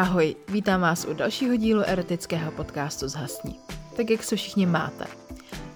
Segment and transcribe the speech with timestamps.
[0.00, 3.54] Ahoj, vítám vás u dalšího dílu erotického podcastu Zhasni.
[3.96, 5.06] Tak jak se všichni máte?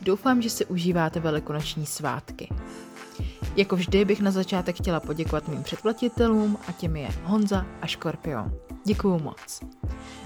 [0.03, 2.49] Doufám, že si užíváte velikonoční svátky.
[3.57, 8.55] Jako vždy bych na začátek chtěla poděkovat mým předplatitelům a těmi je Honza a Škorpion.
[8.85, 9.61] Děkuju moc.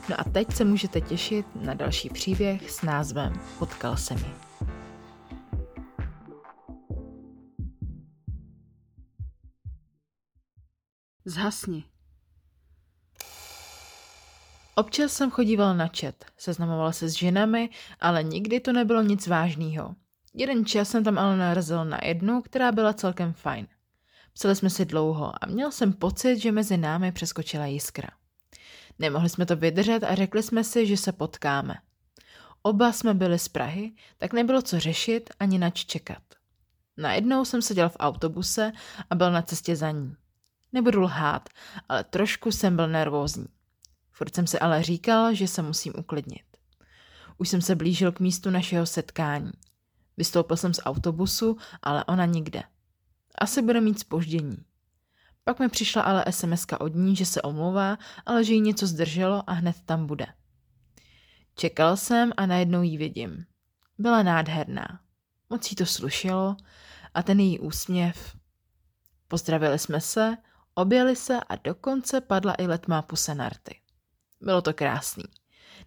[0.08, 4.30] No a teď se můžete těšit na další příběh s názvem Potkal se mi.
[11.24, 11.84] Zhasni.
[14.78, 19.94] Občas jsem chodíval na čet, seznamoval se s ženami, ale nikdy to nebylo nic vážného.
[20.34, 23.66] Jeden čas jsem tam ale narazil na jednu, která byla celkem fajn.
[24.32, 28.08] Psali jsme si dlouho a měl jsem pocit, že mezi námi přeskočila jiskra.
[28.98, 31.74] Nemohli jsme to vydržet a řekli jsme si, že se potkáme.
[32.62, 36.22] Oba jsme byli z Prahy, tak nebylo co řešit ani nač čekat.
[36.96, 38.72] Najednou jsem seděl v autobuse
[39.10, 40.16] a byl na cestě za ní.
[40.72, 41.48] Nebudu lhát,
[41.88, 43.46] ale trošku jsem byl nervózní.
[44.18, 46.44] Furt jsem si ale říkal, že se musím uklidnit.
[47.36, 49.50] Už jsem se blížil k místu našeho setkání.
[50.16, 52.62] Vystoupil jsem z autobusu, ale ona nikde.
[53.34, 54.56] Asi bude mít spoždění.
[55.44, 59.50] Pak mi přišla ale sms od ní, že se omlouvá, ale že jí něco zdrželo
[59.50, 60.26] a hned tam bude.
[61.54, 63.44] Čekal jsem a najednou ji vidím.
[63.98, 65.00] Byla nádherná.
[65.50, 66.56] Moc jí to slušelo
[67.14, 68.36] a ten její úsměv.
[69.28, 70.36] Pozdravili jsme se,
[70.74, 73.80] objeli se a dokonce padla i letmá pusa na rty.
[74.40, 75.24] Bylo to krásný.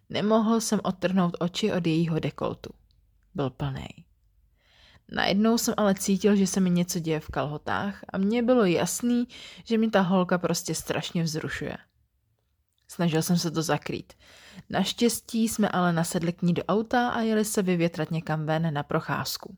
[0.09, 2.69] Nemohl jsem odtrhnout oči od jejího dekoltu.
[3.35, 3.87] Byl plný.
[5.11, 9.27] Najednou jsem ale cítil, že se mi něco děje v kalhotách a mně bylo jasný,
[9.63, 11.77] že mi ta holka prostě strašně vzrušuje.
[12.87, 14.13] Snažil jsem se to zakrýt.
[14.69, 18.83] Naštěstí jsme ale nasedli k ní do auta a jeli se vyvětrat někam ven na
[18.83, 19.57] procházku.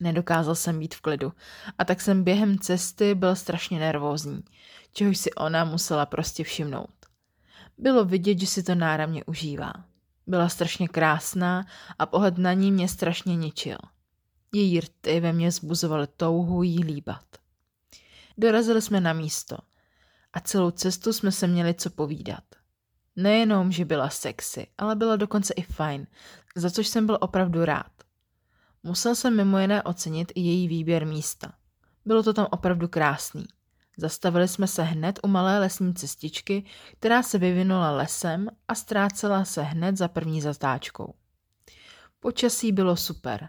[0.00, 1.32] Nedokázal jsem být v klidu
[1.78, 4.40] a tak jsem během cesty byl strašně nervózní,
[4.92, 6.99] čehož si ona musela prostě všimnout.
[7.80, 9.72] Bylo vidět, že si to náramně užívá.
[10.26, 11.66] Byla strašně krásná
[11.98, 13.78] a pohled na ní mě strašně ničil.
[14.52, 17.24] Její rty ve mně zbuzovaly touhu jí líbat.
[18.38, 19.56] Dorazili jsme na místo
[20.32, 22.44] a celou cestu jsme se měli co povídat.
[23.16, 26.06] Nejenom, že byla sexy, ale byla dokonce i fajn,
[26.56, 27.92] za což jsem byl opravdu rád.
[28.82, 31.52] Musel jsem mimo jiné ocenit i její výběr místa.
[32.04, 33.44] Bylo to tam opravdu krásný.
[34.00, 39.62] Zastavili jsme se hned u malé lesní cestičky, která se vyvinula lesem a ztrácela se
[39.62, 41.14] hned za první zatáčkou.
[42.20, 43.48] Počasí bylo super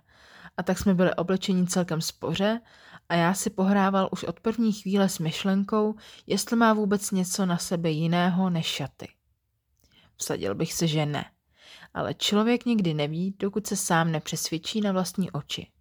[0.57, 2.61] a tak jsme byli oblečeni celkem spoře
[3.09, 5.95] a já si pohrával už od první chvíle s myšlenkou,
[6.27, 9.07] jestli má vůbec něco na sebe jiného než šaty.
[10.17, 11.25] Vsadil bych se, že ne.
[11.93, 15.71] Ale člověk nikdy neví, dokud se sám nepřesvědčí na vlastní oči.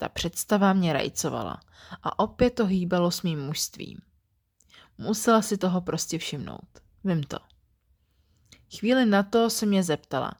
[0.00, 1.60] Ta představa mě rajcovala
[2.02, 3.98] a opět to hýbalo s mým mužstvím.
[4.98, 6.68] Musela si toho prostě všimnout.
[7.04, 7.38] Vím to.
[8.78, 10.32] Chvíli na to se mě zeptala.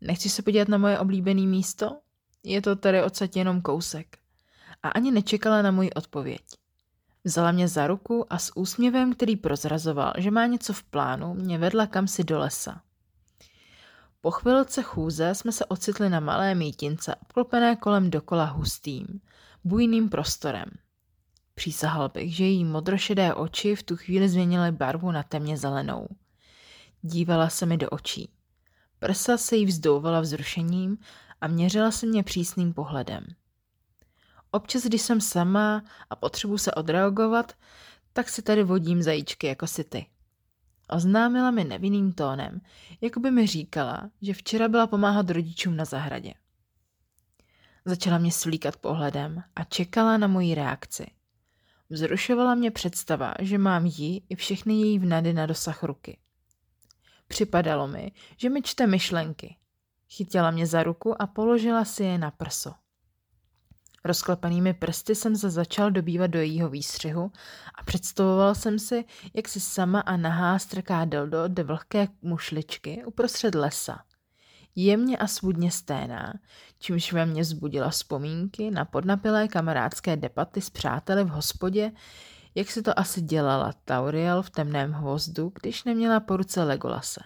[0.00, 2.00] Nechci se podívat na moje oblíbené místo?
[2.44, 4.18] Je to tady odsaď jenom kousek.
[4.82, 6.42] A ani nečekala na moji odpověď.
[7.24, 11.58] Vzala mě za ruku a s úsměvem, který prozrazoval, že má něco v plánu, mě
[11.58, 12.82] vedla kamsi do lesa.
[14.20, 19.20] Po chvilce chůze jsme se ocitli na malé mítince, obklopené kolem dokola hustým,
[19.64, 20.64] bujným prostorem.
[21.54, 26.08] Přísahal bych, že její modrošedé oči v tu chvíli změnily barvu na temně zelenou.
[27.02, 28.30] Dívala se mi do očí.
[28.98, 30.98] Prsa se jí vzdouvala vzrušením
[31.40, 33.26] a měřila se mě přísným pohledem.
[34.50, 37.52] Občas, když jsem sama a potřebuji se odreagovat,
[38.12, 40.06] tak si tady vodím zajíčky jako si ty.
[40.88, 42.60] Oznámila mi nevinným tónem,
[43.00, 46.34] jako by mi říkala, že včera byla pomáhat rodičům na zahradě.
[47.84, 51.06] Začala mě svlíkat pohledem a čekala na moji reakci.
[51.90, 56.18] Vzrušovala mě představa, že mám jí i všechny její vnady na dosah ruky.
[57.28, 59.56] Připadalo mi, že mi čte myšlenky.
[60.10, 62.74] Chytila mě za ruku a položila si je na prso.
[64.08, 67.32] Rozklepanými prsty jsem se začal dobývat do jejího výstřihu
[67.74, 73.54] a představoval jsem si, jak si sama a nahá strká dildo do vlhké mušličky uprostřed
[73.54, 74.04] lesa.
[74.76, 76.32] Jemně a svůdně sténá,
[76.78, 81.92] čímž ve mně zbudila vzpomínky na podnapilé kamarádské debaty s přáteli v hospodě,
[82.54, 87.20] jak si to asi dělala Tauriel v temném hvozdu, když neměla po ruce Legolase.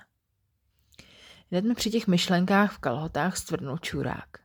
[1.50, 4.41] Hned mi při těch myšlenkách v kalhotách stvrdnul čurák.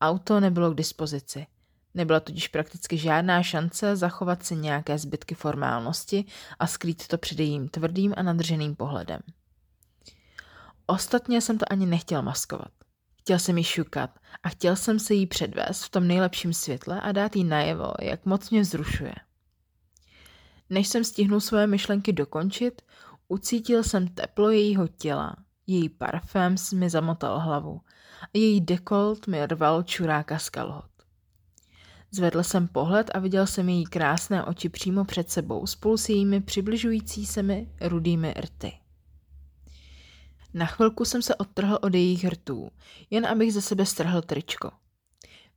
[0.00, 1.46] Auto nebylo k dispozici.
[1.94, 6.24] Nebyla tudíž prakticky žádná šance zachovat si nějaké zbytky formálnosti
[6.58, 9.20] a skrýt to před jejím tvrdým a nadrženým pohledem.
[10.86, 12.72] Ostatně jsem to ani nechtěl maskovat.
[13.20, 14.10] Chtěl jsem jí šukat
[14.42, 18.26] a chtěl jsem se jí předvést v tom nejlepším světle a dát jí najevo, jak
[18.26, 19.14] moc mě vzrušuje.
[20.70, 22.82] Než jsem stihnul svoje myšlenky dokončit,
[23.28, 25.36] Ucítil jsem teplo jejího těla,
[25.68, 27.80] její parfém mi zamotal hlavu
[28.22, 30.84] a její dekolt mi rval čuráka z kalhot.
[32.10, 36.40] Zvedl jsem pohled a viděl jsem její krásné oči přímo před sebou spolu s jejími
[36.40, 38.72] přibližující se mi rudými rty.
[40.54, 42.70] Na chvilku jsem se odtrhl od jejich rtů,
[43.10, 44.70] jen abych ze sebe strhl tričko.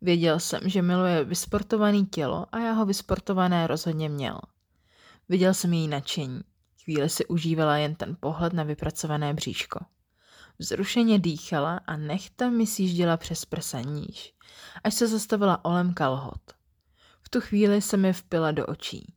[0.02, 4.40] Věděl jsem, že miluje vysportované tělo a já ho vysportované rozhodně měl.
[5.30, 6.42] Viděl jsem její nadšení.
[6.84, 9.80] Chvíli si užívala jen ten pohled na vypracované bříško.
[10.62, 14.34] Vzrušeně dýchala a nechta mi sjížděla přes prsa níž,
[14.84, 16.42] až se zastavila olem kalhot.
[17.22, 19.14] V tu chvíli se mi vpila do očí.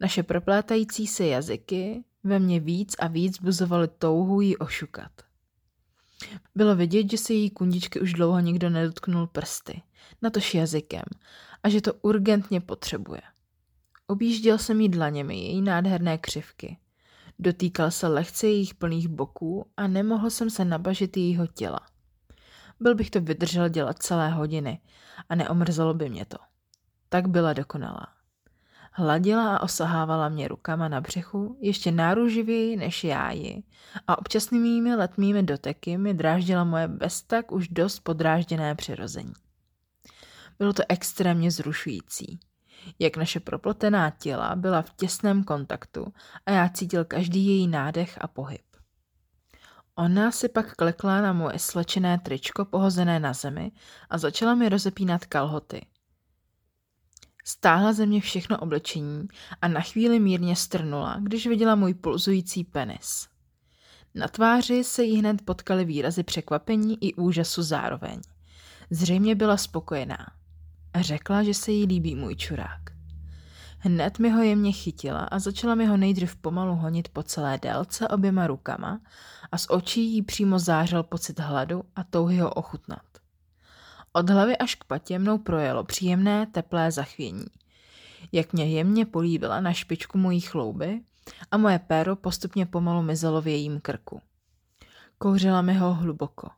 [0.00, 5.10] Naše proplétající se jazyky ve mně víc a víc buzovaly touhu jí ošukat.
[6.54, 9.82] Bylo vidět, že se její kundičky už dlouho nikdo nedotknul prsty,
[10.22, 11.04] natož jazykem,
[11.62, 13.22] a že to urgentně potřebuje.
[14.06, 16.78] Objížděl jsem jí dlaněmi její nádherné křivky.
[17.38, 21.80] Dotýkal se lehce jejich plných boků a nemohl jsem se nabažit jejího těla.
[22.80, 24.80] Byl bych to vydržel dělat celé hodiny
[25.28, 26.36] a neomrzelo by mě to.
[27.08, 28.06] Tak byla dokonalá.
[28.92, 33.62] Hladila a osahávala mě rukama na břichu ještě náruživěji než já ji
[34.06, 39.32] a občasnými letmými doteky mi dráždila moje bez tak už dost podrážděné přirození.
[40.58, 42.40] Bylo to extrémně zrušující.
[42.98, 46.12] Jak naše propletená těla byla v těsném kontaktu
[46.46, 48.62] a já cítil každý její nádech a pohyb.
[49.94, 53.72] Ona si pak klekla na moje slečené tričko pohozené na zemi
[54.10, 55.86] a začala mi rozepínat kalhoty–
[57.48, 59.28] Stáhla ze mě všechno oblečení
[59.62, 63.28] a na chvíli mírně strnula, když viděla můj pulzující penis.
[64.14, 68.20] Na tváři se jí hned potkaly výrazy překvapení i úžasu zároveň.
[68.90, 70.26] Zřejmě byla spokojená.
[71.02, 72.80] Řekla, že se jí líbí můj čurák.
[73.78, 78.08] Hned mi ho jemně chytila a začala mi ho nejdřív pomalu honit po celé délce
[78.08, 79.00] oběma rukama
[79.52, 83.02] a z očí jí přímo zářil pocit hladu a touhy ho ochutnat.
[84.12, 87.46] Od hlavy až k patě mnou projelo příjemné, teplé zachvění.
[88.32, 91.00] Jak mě jemně políbila na špičku mojí chlouby
[91.50, 94.20] a moje péro postupně pomalu mizelo v jejím krku.
[95.18, 96.48] Kouřila mi ho hluboko.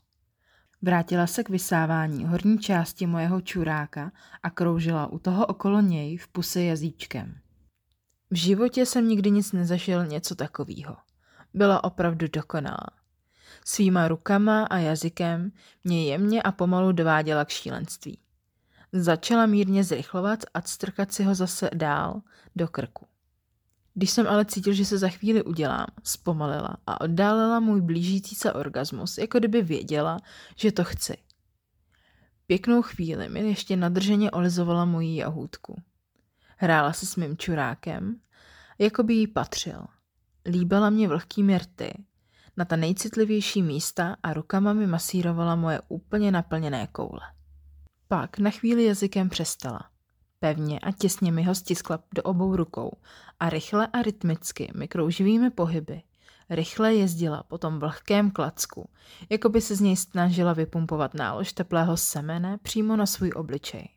[0.82, 6.28] Vrátila se k vysávání horní části mojeho čuráka a kroužila u toho okolo něj v
[6.28, 7.38] puse jazyčkem.
[8.30, 10.96] V životě jsem nikdy nic nezažil něco takového.
[11.54, 12.86] Byla opravdu dokonalá.
[13.64, 15.52] Svýma rukama a jazykem
[15.84, 18.19] mě jemně a pomalu dováděla k šílenství.
[18.92, 22.22] Začala mírně zrychlovat a strkat si ho zase dál
[22.56, 23.06] do krku.
[23.99, 28.53] Když jsem ale cítil, že se za chvíli udělám, zpomalila a oddálila můj blížící se
[28.53, 30.19] orgasmus, jako kdyby věděla,
[30.56, 31.17] že to chci.
[32.47, 35.83] Pěknou chvíli mi ještě nadrženě olizovala moji jahůdku.
[36.56, 38.21] Hrála se s mým čurákem,
[38.79, 39.87] jako by jí patřil.
[40.47, 42.05] Líbala mě vlhkými rty
[42.56, 47.23] na ta nejcitlivější místa a rukama mi masírovala moje úplně naplněné koule.
[48.09, 49.91] Pak na chvíli jazykem přestala.
[50.40, 52.96] Pevně a těsně mi ho stiskla do obou rukou
[53.40, 56.02] a rychle a rytmicky mi krouživými pohyby
[56.50, 58.90] rychle jezdila po tom vlhkém klacku,
[59.31, 63.88] jako by se z něj snažila vypumpovat nálož teplého semene přímo na svůj obličej.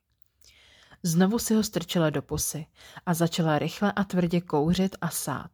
[1.03, 2.65] Znovu si ho strčila do pusy
[3.05, 5.51] a začala rychle a tvrdě kouřit a sát.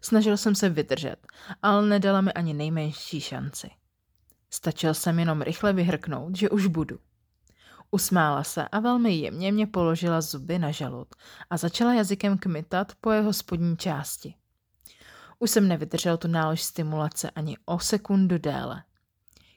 [0.00, 1.16] Snažil jsem se vydržet,
[1.62, 3.70] ale nedala mi ani nejmenší šanci.
[4.50, 6.98] Stačil jsem jenom rychle vyhrknout, že už budu.
[7.90, 11.08] Usmála se a velmi jemně mě položila zuby na žalud
[11.50, 14.34] a začala jazykem kmitat po jeho spodní části.
[15.38, 18.82] Už jsem nevydržel tu nálož stimulace ani o sekundu déle.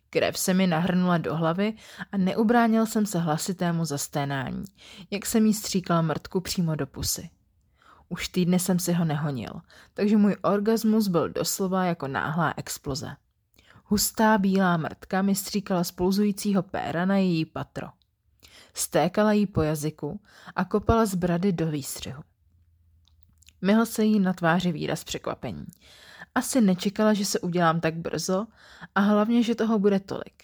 [0.09, 1.73] Krev se mi nahrnula do hlavy
[2.11, 4.65] a neubránil jsem se hlasitému zasténání,
[5.11, 7.29] jak jsem jí stříkal mrtku přímo do pusy.
[8.09, 9.61] Už týdny jsem si ho nehonil,
[9.93, 13.15] takže můj orgasmus byl doslova jako náhlá exploze.
[13.85, 17.87] Hustá bílá mrtka mi stříkala z pulzujícího péra na její patro.
[18.73, 20.19] Stékala jí po jazyku
[20.55, 22.23] a kopala z brady do výstřihu.
[23.61, 25.65] Myhl se jí na tváři výraz překvapení.
[26.35, 28.47] Asi nečekala, že se udělám tak brzo
[28.95, 30.43] a hlavně, že toho bude tolik.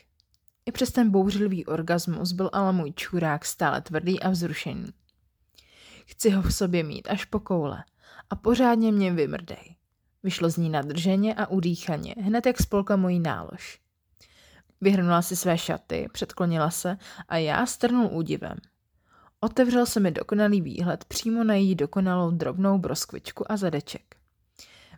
[0.66, 4.88] I přes ten bouřlivý orgasmus byl ale můj čurák stále tvrdý a vzrušený.
[6.06, 7.84] Chci ho v sobě mít až po koule.
[8.30, 9.76] A pořádně mě vymrdej.
[10.24, 13.80] Vyšlo z ní nadrženě a udýchaně, hned jak spolka mojí nálož.
[14.82, 16.98] Vyhrnula si své šaty, předklonila se
[17.30, 18.58] a já strnul údivem.
[19.40, 24.16] Otevřel se mi dokonalý výhled přímo na její dokonalou drobnou broskvičku a zadeček.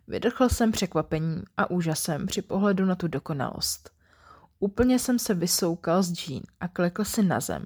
[0.08, 3.92] Vydrchl jsem překvapením a úžasem při pohledu na tu dokonalost.
[4.60, 7.66] Úplně jsem se vysoukal z džín a klekl si na zem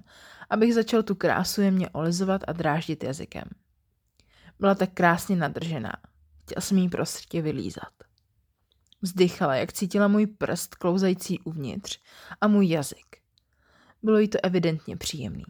[0.51, 3.43] abych začal tu krásu jemně olizovat a dráždit jazykem.
[4.59, 5.93] Byla tak krásně nadržená.
[6.41, 7.93] chtěl jsem jí prostě vylízat.
[9.01, 11.99] Vzdychala, jak cítila můj prst klouzající uvnitř
[12.41, 13.17] a můj jazyk.
[14.03, 15.43] Bylo jí to evidentně příjemný.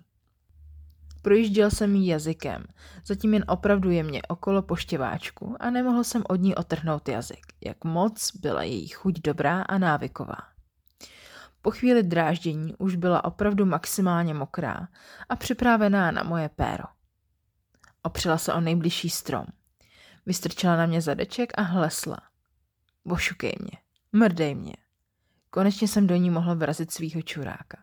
[1.22, 2.65] Projížděl jsem jí jazykem,
[3.05, 8.31] zatím jen opravdu jemně okolo poštěváčku a nemohl jsem od ní otrhnout jazyk, jak moc
[8.36, 10.38] byla její chuť dobrá a návyková.
[11.62, 14.88] Po chvíli dráždění už byla opravdu maximálně mokrá
[15.29, 16.84] a připravená na moje péro.
[18.03, 19.46] Opřela se o nejbližší strom.
[20.25, 22.17] Vystrčila na mě zadeček a hlesla.
[23.05, 23.77] Bošukej mě,
[24.12, 24.74] mrdej mě.
[25.50, 27.77] Konečně jsem do ní mohl vrazit svýho čuráka.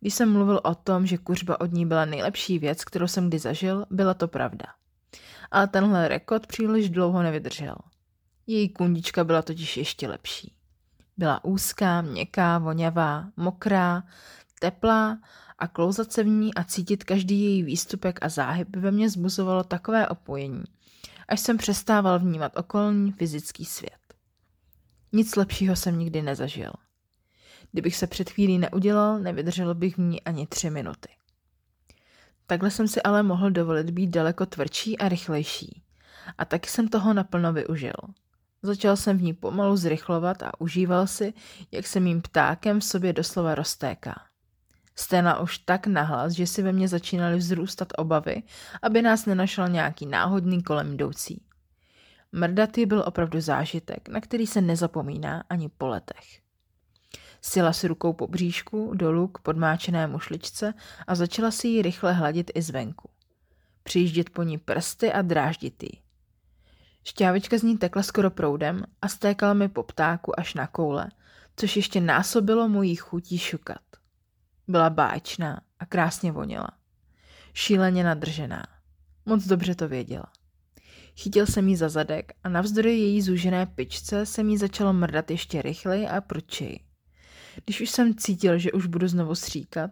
[0.00, 3.38] Když jsem mluvil o tom, že kuřba od ní byla nejlepší věc, kterou jsem kdy
[3.38, 4.66] zažil, byla to pravda.
[5.50, 7.76] Ale tenhle rekord příliš dlouho nevydržel.
[8.46, 10.54] Její kundička byla totiž ještě lepší.
[11.16, 14.02] Byla úzká, měkká, voňavá, mokrá,
[14.60, 15.18] teplá
[15.58, 19.64] a klouzat se v ní a cítit každý její výstupek a záhyb ve mně zbuzovalo
[19.64, 20.64] takové opojení,
[21.28, 24.01] až jsem přestával vnímat okolní fyzický svět.
[25.12, 26.72] Nic lepšího jsem nikdy nezažil.
[27.72, 31.08] Kdybych se před chvílí neudělal, nevydržel bych v ní ani tři minuty.
[32.46, 35.82] Takhle jsem si ale mohl dovolit být daleko tvrdší a rychlejší.
[36.38, 37.92] A taky jsem toho naplno využil.
[38.62, 41.32] Začal jsem v ní pomalu zrychlovat a užíval si,
[41.70, 44.14] jak se mým ptákem v sobě doslova roztéká.
[44.96, 48.42] Sténa už tak nahlas, že si ve mně začínaly vzrůstat obavy,
[48.82, 51.44] aby nás nenašel nějaký náhodný kolem jdoucí.
[52.32, 56.40] Mrdatý byl opravdu zážitek, na který se nezapomíná ani po letech.
[57.42, 60.74] Sila si rukou po bříšku dolů k podmáčené mušličce
[61.06, 63.10] a začala si ji rychle hladit i zvenku.
[63.82, 66.02] Přijíždět po ní prsty a dráždit ji.
[67.04, 71.08] Šťávička z ní tekla skoro proudem a stékala mi po ptáku až na koule,
[71.56, 73.82] což ještě násobilo mojí chutí šukat.
[74.68, 76.68] Byla báječná a krásně voněla.
[77.54, 78.66] Šíleně nadržená.
[79.26, 80.26] Moc dobře to věděla.
[81.16, 85.62] Chytil jsem jí za zadek a navzdory její zúžené pičce jsem jí začalo mrdat ještě
[85.62, 86.80] rychleji a prudčeji.
[87.64, 89.90] Když už jsem cítil, že už budu znovu stříkat,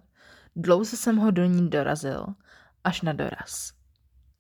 [0.57, 2.27] dlouze jsem ho do ní dorazil,
[2.85, 3.73] až na doraz.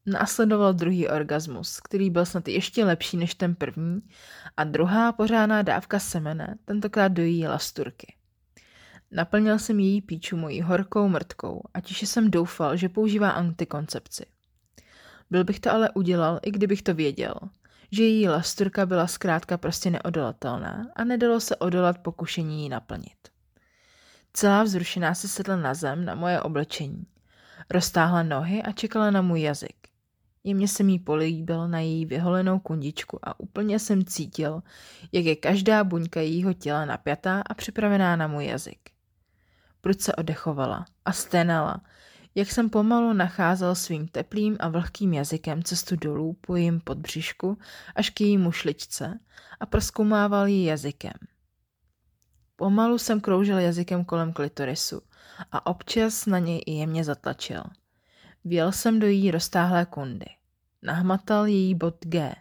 [0.06, 4.00] Následoval druhý orgasmus, který byl snad ještě lepší než ten první
[4.56, 8.14] a druhá pořádná dávka semene, tentokrát do její lasturky.
[9.10, 14.26] Naplnil jsem její píču mojí horkou mrtkou a tiše jsem doufal, že používá antikoncepci.
[15.30, 17.34] Byl bych to ale udělal, i kdybych to věděl,
[17.92, 23.28] že její lasturka byla zkrátka prostě neodolatelná a nedalo se odolat pokušení ji naplnit.
[24.32, 27.06] Celá vzrušená se sedla na zem na moje oblečení.
[27.70, 29.76] Roztáhla nohy a čekala na můj jazyk.
[30.44, 34.62] Jemně jsem jí políbil na její vyholenou kundičku a úplně jsem cítil,
[35.12, 38.90] jak je každá buňka jejího těla napjatá a připravená na můj jazyk.
[39.80, 41.80] Proč se odechovala a sténala,
[42.34, 47.58] jak jsem pomalu nacházel svým teplým a vlhkým jazykem cestu dolů po jejím podbřišku
[47.94, 49.18] až k jejímu šličce
[49.60, 51.12] a proskoumával ji jazykem.
[52.56, 55.02] Pomalu jsem kroužil jazykem kolem klitorisu
[55.52, 57.62] a občas na něj i jemně zatlačil.
[58.44, 60.26] Věl jsem do její roztáhlé kundy.
[60.82, 62.34] Nahmatal její bod G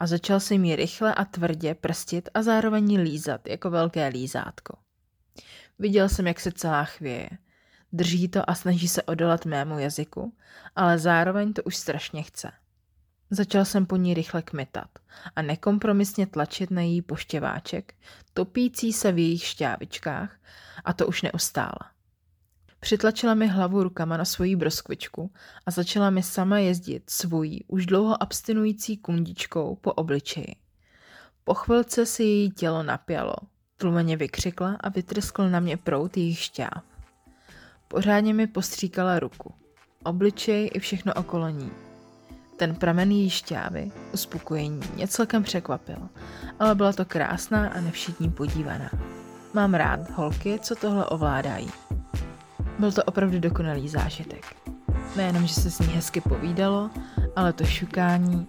[0.00, 4.78] a začal jsem ji rychle a tvrdě prstit a zároveň lízat jako velké lízátko.
[5.78, 7.30] Viděl jsem, jak se celá chvěje–
[7.92, 10.32] Drží to a snaží se odolat mému jazyku,
[10.76, 12.50] ale zároveň to už strašně chce.
[13.30, 14.88] Začal jsem po ní rychle kmitat
[15.36, 17.94] a nekompromisně tlačit na její poštěváček,
[18.34, 20.38] topící se v jejich šťávičkách,
[20.84, 21.90] a to už neustála.
[22.80, 25.30] Přitlačila mi hlavu rukama na svoji broskvičku
[25.66, 30.54] a začala mi sama jezdit svojí už dlouho abstinující kundičkou po obličeji.
[31.44, 33.34] Po chvilce si její tělo napělo,
[33.76, 36.97] tlumeně vykřikla a vytrskl na mě prout jejich šťáv.
[37.88, 39.54] Pořádně mi postříkala ruku.
[40.04, 41.70] Obličej i všechno okolo ní.
[42.56, 46.08] Ten pramen její šťávy, uspokojení, mě celkem překvapil,
[46.58, 48.90] ale byla to krásná a nevšitní podívaná.
[49.54, 51.70] Mám rád holky, co tohle ovládají.
[52.78, 54.56] Byl to opravdu dokonalý zážitek.
[55.16, 56.90] Nejenom, že se s ní hezky povídalo,
[57.36, 58.46] ale to šukání,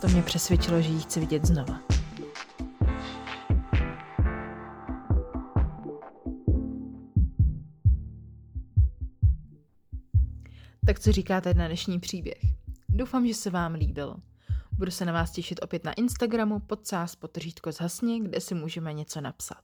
[0.00, 1.78] to mě přesvědčilo, že jí chci vidět znova.
[10.88, 12.38] Tak co říkáte na dnešní příběh?
[12.88, 14.16] Doufám, že se vám líbil.
[14.72, 19.20] Budu se na vás těšit opět na Instagramu podsás potržítko zhasni, kde si můžeme něco
[19.20, 19.62] napsat.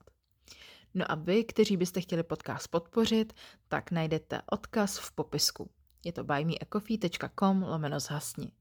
[0.94, 3.32] No a vy, kteří byste chtěli podcast podpořit,
[3.68, 5.70] tak najdete odkaz v popisku.
[6.04, 8.52] Je to buymeacoffee.com lomeno zhasni.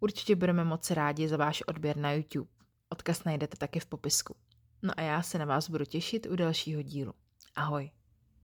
[0.00, 2.50] Určitě budeme moc rádi za váš odběr na YouTube.
[2.88, 4.36] Odkaz najdete taky v popisku.
[4.82, 7.14] No a já se na vás budu těšit u dalšího dílu.
[7.54, 7.90] Ahoj.